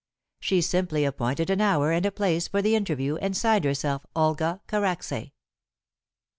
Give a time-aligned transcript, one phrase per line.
[0.39, 4.59] She simply appointed an hour and a place for the interview and signed herself Olga
[4.67, 5.33] Karacsay.